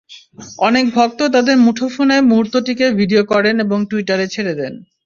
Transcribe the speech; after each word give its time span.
অনেক 0.59 0.85
ভক্ত 0.95 1.19
তাঁদের 1.33 1.57
মুঠোফোনে 1.57 2.17
মুহূর্তটিকে 2.21 2.85
ভিডিও 2.99 3.21
করেন 3.23 3.55
এবং 3.59 3.79
টুইটারে 3.89 4.25
ছেড়ে 4.27 4.53
দেন। 4.55 4.73